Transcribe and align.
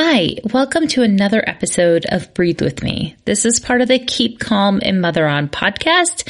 Hi, 0.00 0.36
welcome 0.52 0.86
to 0.88 1.02
another 1.02 1.42
episode 1.44 2.06
of 2.08 2.32
Breathe 2.32 2.62
With 2.62 2.84
Me. 2.84 3.16
This 3.24 3.44
is 3.44 3.58
part 3.58 3.80
of 3.80 3.88
the 3.88 3.98
Keep 3.98 4.38
Calm 4.38 4.78
and 4.80 5.00
Mother 5.00 5.26
On 5.26 5.48
podcast, 5.48 6.22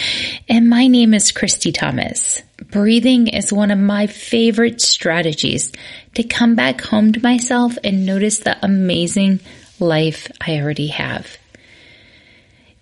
and 0.49 0.71
my 0.71 0.87
name 0.87 1.13
is 1.13 1.33
Christy 1.33 1.71
Thomas. 1.71 2.43
Breathing 2.71 3.27
is 3.27 3.53
one 3.53 3.71
of 3.71 3.79
my 3.79 4.07
favorite 4.07 4.81
strategies 4.81 5.71
to 6.15 6.23
come 6.23 6.55
back 6.55 6.81
home 6.81 7.13
to 7.13 7.21
myself 7.21 7.77
and 7.85 8.07
notice 8.07 8.39
the 8.39 8.57
amazing 8.65 9.41
life 9.79 10.33
I 10.41 10.63
already 10.63 10.87
have. 10.87 11.37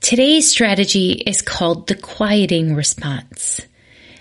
Today's 0.00 0.48
strategy 0.48 1.10
is 1.10 1.42
called 1.42 1.88
the 1.88 1.96
quieting 1.96 2.76
response. 2.76 3.60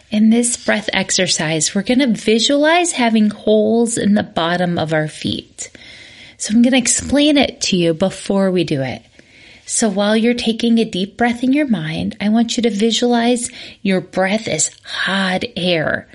In 0.09 0.31
this 0.31 0.57
breath 0.65 0.89
exercise, 0.93 1.75
we're 1.75 1.83
going 1.83 1.99
to 1.99 2.07
visualize 2.07 2.93
having 2.93 3.29
holes 3.29 3.99
in 3.99 4.15
the 4.15 4.23
bottom 4.23 4.79
of 4.79 4.93
our 4.93 5.07
feet. 5.07 5.69
So 6.37 6.53
I'm 6.53 6.61
going 6.61 6.73
to 6.73 6.77
explain 6.77 7.37
it 7.37 7.61
to 7.61 7.77
you 7.77 7.93
before 7.93 8.51
we 8.51 8.63
do 8.63 8.81
it. 8.81 9.01
So 9.65 9.89
while 9.89 10.15
you're 10.15 10.35
taking 10.35 10.77
a 10.77 10.85
deep 10.85 11.17
breath 11.17 11.43
in 11.43 11.51
your 11.53 11.67
mind, 11.67 12.15
I 12.21 12.29
want 12.29 12.55
you 12.55 12.63
to 12.63 12.69
visualize 12.69 13.49
your 13.81 13.99
breath 13.99 14.47
as 14.47 14.69
hot 14.83 15.43
air 15.55 16.07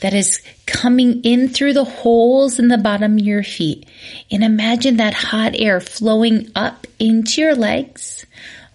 that 0.00 0.14
is 0.14 0.40
coming 0.66 1.22
in 1.22 1.48
through 1.48 1.72
the 1.72 1.84
holes 1.84 2.58
in 2.58 2.68
the 2.68 2.78
bottom 2.78 3.14
of 3.14 3.24
your 3.24 3.42
feet. 3.42 3.86
And 4.30 4.44
imagine 4.44 4.96
that 4.96 5.14
hot 5.14 5.52
air 5.54 5.80
flowing 5.80 6.50
up 6.54 6.86
into 6.98 7.40
your 7.40 7.54
legs, 7.54 8.24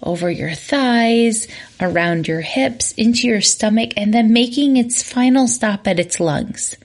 over 0.04 0.30
your 0.30 0.54
thighs, 0.54 1.48
around 1.80 2.28
your 2.28 2.42
hips, 2.42 2.92
into 2.94 3.28
your 3.28 3.42
stomach, 3.42 3.92
and 3.98 4.14
then 4.14 4.34
making 4.34 4.78
its 4.78 5.02
final 5.02 5.48
stop 5.48 5.88
at 5.88 6.00
its 6.00 6.20
lungs. 6.20 6.76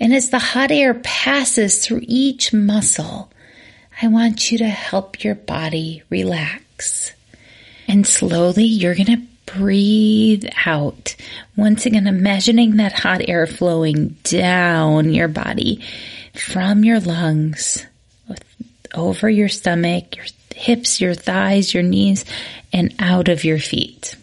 And 0.00 0.14
as 0.14 0.30
the 0.30 0.38
hot 0.38 0.70
air 0.70 0.94
passes 0.94 1.84
through 1.84 2.00
each 2.02 2.52
muscle, 2.54 3.30
I 4.00 4.08
want 4.08 4.50
you 4.50 4.58
to 4.58 4.68
help 4.68 5.22
your 5.22 5.34
body 5.34 6.02
relax. 6.08 7.12
And 7.86 8.06
slowly 8.06 8.64
you're 8.64 8.94
going 8.94 9.06
to 9.06 9.22
breathe 9.52 10.46
out. 10.64 11.16
Once 11.56 11.84
again, 11.84 12.06
imagining 12.06 12.76
that 12.76 12.92
hot 12.92 13.20
air 13.28 13.46
flowing 13.46 14.16
down 14.22 15.12
your 15.12 15.28
body 15.28 15.84
from 16.34 16.84
your 16.84 17.00
lungs, 17.00 17.86
over 18.94 19.28
your 19.28 19.48
stomach, 19.48 20.16
your 20.16 20.26
hips, 20.54 21.00
your 21.00 21.14
thighs, 21.14 21.74
your 21.74 21.82
knees, 21.82 22.24
and 22.72 22.94
out 22.98 23.28
of 23.28 23.44
your 23.44 23.58
feet. 23.58 24.16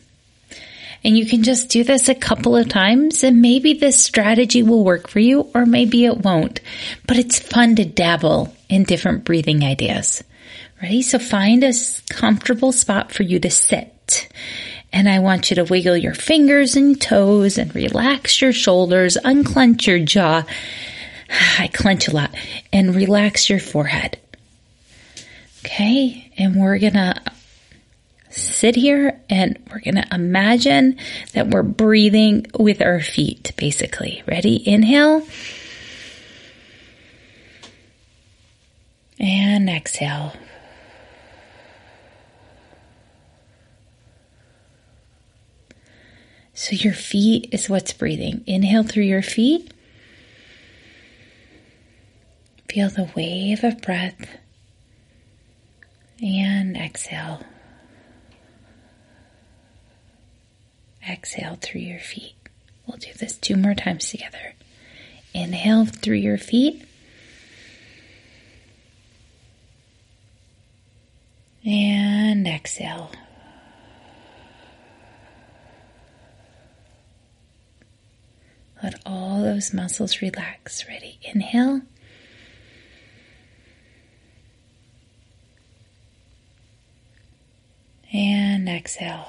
And 1.04 1.18
you 1.18 1.26
can 1.26 1.44
just 1.44 1.70
do 1.70 1.84
this 1.84 2.10
a 2.10 2.16
couple 2.16 2.56
of 2.56 2.70
times 2.70 3.24
and 3.24 3.42
maybe 3.42 3.74
this 3.74 4.02
strategy 4.02 4.64
will 4.64 4.84
work 4.84 5.08
for 5.08 5.20
you 5.20 5.50
or 5.54 5.66
maybe 5.66 6.06
it 6.06 6.18
won't. 6.18 6.60
But 7.06 7.18
it's 7.18 7.40
fun 7.40 7.76
to 7.76 7.86
dabble 7.86 8.56
in 8.70 8.84
different 8.84 9.24
breathing 9.24 9.64
ideas. 9.64 10.24
Ready? 10.82 11.02
So 11.02 11.20
find 11.20 11.64
a 11.64 11.74
comfortable 12.10 12.72
spot 12.72 13.12
for 13.12 13.24
you 13.24 13.40
to 13.40 13.50
sit. 13.50 14.28
And 14.94 15.10
I 15.10 15.20
want 15.20 15.50
you 15.50 15.56
to 15.56 15.64
wiggle 15.64 15.98
your 15.98 16.14
fingers 16.14 16.76
and 16.76 17.00
toes 17.00 17.58
and 17.58 17.74
relax 17.76 18.42
your 18.42 18.54
shoulders, 18.54 19.18
unclench 19.24 19.88
your 19.88 20.00
jaw. 20.00 20.44
I 21.60 21.68
clench 21.74 22.08
a 22.08 22.14
lot 22.14 22.34
and 22.72 22.96
relax 22.96 23.50
your 23.50 23.60
forehead. 23.60 24.18
Okay. 25.66 26.32
And 26.38 26.56
we're 26.56 26.80
going 26.80 26.94
to 26.94 27.16
sit 28.38 28.76
here 28.76 29.20
and 29.30 29.58
we're 29.70 29.80
going 29.80 29.96
to 29.96 30.08
imagine 30.14 30.98
that 31.34 31.50
we're 31.50 31.64
breathing 31.64 32.46
with 32.58 32.82
our 32.82 33.02
feet, 33.02 33.52
basically. 33.58 34.24
Ready? 34.28 34.68
Inhale. 34.68 35.28
And 39.20 39.70
exhale. 39.70 40.34
So 46.54 46.76
your 46.76 46.94
feet 46.94 47.50
is 47.52 47.70
what's 47.70 47.94
breathing. 47.94 48.44
Inhale 48.48 48.84
through 48.84 49.04
your 49.04 49.22
feet. 49.22 49.72
Feel 52.70 52.90
the 52.90 53.10
wave 53.16 53.64
of 53.64 53.82
breath. 53.82 54.38
And 56.22 56.76
exhale. 56.76 57.42
Exhale 61.28 61.58
through 61.62 61.82
your 61.82 62.00
feet. 62.00 62.36
We'll 62.86 62.96
do 62.96 63.12
this 63.20 63.36
two 63.36 63.58
more 63.58 63.76
times 63.76 64.10
together. 64.10 64.54
Inhale 65.34 65.84
through 65.86 66.16
your 66.16 66.38
feet. 66.38 66.82
And 71.66 72.48
exhale. 72.48 73.12
Let 78.82 78.96
all 79.06 79.44
those 79.44 79.74
muscles 79.74 80.22
relax. 80.22 80.88
Ready? 80.88 81.20
Inhale. 81.24 81.82
And 88.14 88.70
exhale. 88.70 89.28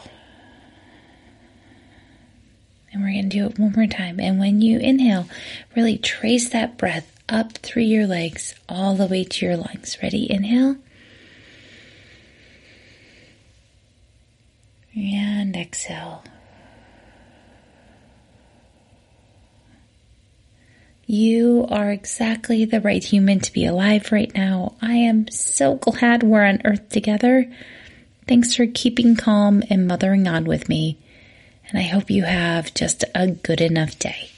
And 2.98 3.06
we're 3.06 3.12
going 3.12 3.30
to 3.30 3.38
do 3.38 3.46
it 3.46 3.58
one 3.60 3.72
more 3.76 3.86
time. 3.86 4.18
And 4.18 4.40
when 4.40 4.60
you 4.60 4.80
inhale, 4.80 5.28
really 5.76 5.98
trace 5.98 6.48
that 6.48 6.76
breath 6.76 7.08
up 7.28 7.52
through 7.58 7.84
your 7.84 8.08
legs 8.08 8.56
all 8.68 8.96
the 8.96 9.06
way 9.06 9.22
to 9.22 9.46
your 9.46 9.56
lungs. 9.56 9.96
Ready? 10.02 10.28
Inhale. 10.28 10.76
And 14.96 15.56
exhale. 15.56 16.24
You 21.06 21.68
are 21.70 21.92
exactly 21.92 22.64
the 22.64 22.80
right 22.80 23.04
human 23.04 23.38
to 23.40 23.52
be 23.52 23.64
alive 23.64 24.10
right 24.10 24.34
now. 24.34 24.74
I 24.82 24.94
am 24.94 25.30
so 25.30 25.76
glad 25.76 26.24
we're 26.24 26.44
on 26.44 26.62
earth 26.64 26.88
together. 26.88 27.48
Thanks 28.26 28.56
for 28.56 28.66
keeping 28.66 29.14
calm 29.14 29.62
and 29.70 29.86
mothering 29.86 30.26
on 30.26 30.46
with 30.46 30.68
me 30.68 30.98
and 31.68 31.78
I 31.78 31.82
hope 31.82 32.10
you 32.10 32.24
have 32.24 32.74
just 32.74 33.04
a 33.14 33.28
good 33.28 33.60
enough 33.60 33.98
day. 33.98 34.30